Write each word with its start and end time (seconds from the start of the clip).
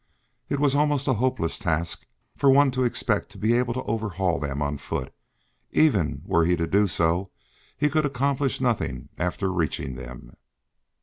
It 0.49 0.59
was 0.59 0.73
almost 0.73 1.07
a 1.07 1.13
hopeless 1.13 1.59
task 1.59 2.07
for 2.35 2.49
one 2.49 2.71
to 2.71 2.83
expect 2.83 3.29
to 3.33 3.37
be 3.37 3.53
able 3.53 3.75
to 3.75 3.83
overhaul 3.83 4.39
them 4.39 4.59
on 4.59 4.79
foot, 4.79 5.13
and 5.13 5.13
even 5.77 6.21
were 6.25 6.43
he 6.43 6.55
to 6.55 6.65
do 6.65 6.87
so 6.87 7.29
he 7.77 7.87
could 7.87 8.07
accomplish 8.07 8.59
nothing 8.59 9.09
after 9.19 9.53
reaching 9.53 9.93
them. 9.93 10.37